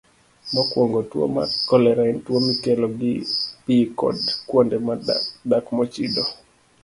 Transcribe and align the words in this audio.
Mokwongo, 0.53 0.99
tuwo 1.09 1.25
mar 1.35 1.49
kolera 1.69 2.03
en 2.11 2.17
tuwo 2.25 2.39
mikelo 2.49 2.85
gi 2.99 3.13
pi 3.65 3.75
kod 3.99 4.17
kuonde 4.47 4.77
dak 5.49 5.65
mochido. 5.75 6.23